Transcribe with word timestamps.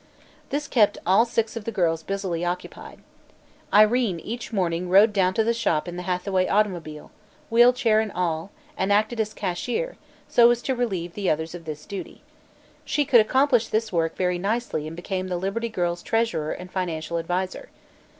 This 0.49 0.67
kept 0.67 0.97
all 1.05 1.25
six 1.25 1.55
of 1.55 1.63
the 1.63 1.71
girls 1.71 2.01
busily 2.01 2.43
occupied. 2.43 3.01
Irene 3.71 4.19
each 4.19 4.51
morning 4.51 4.89
rode 4.89 5.13
down 5.13 5.35
to 5.35 5.43
the 5.43 5.53
shop 5.53 5.87
in 5.87 5.95
the 5.95 6.01
Hathaway 6.09 6.47
automobile 6.47 7.11
wheel 7.51 7.71
chair 7.71 7.99
and 7.99 8.11
all 8.13 8.49
and 8.75 8.91
acted 8.91 9.19
as 9.19 9.31
cashier, 9.31 9.97
so 10.27 10.49
as 10.49 10.63
to 10.63 10.73
relieve 10.73 11.13
the 11.13 11.29
others 11.29 11.53
of 11.53 11.65
this 11.65 11.85
duty. 11.85 12.23
She 12.83 13.05
could 13.05 13.21
accomplish 13.21 13.67
this 13.67 13.93
work 13.93 14.15
very 14.17 14.39
nicely 14.39 14.87
and 14.87 14.95
became 14.95 15.27
the 15.27 15.37
Liberty 15.37 15.69
Girls' 15.69 16.01
treasurer 16.01 16.51
and 16.51 16.71
financial 16.71 17.19
adviser. 17.19 17.69